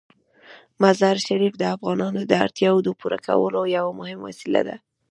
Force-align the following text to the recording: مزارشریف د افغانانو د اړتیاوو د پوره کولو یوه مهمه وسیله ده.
مزارشریف 0.81 1.53
د 1.57 1.63
افغانانو 1.75 2.21
د 2.25 2.31
اړتیاوو 2.45 2.83
د 2.85 2.89
پوره 2.99 3.19
کولو 3.27 3.61
یوه 3.77 3.91
مهمه 3.99 4.23
وسیله 4.29 4.61
ده. 4.67 4.75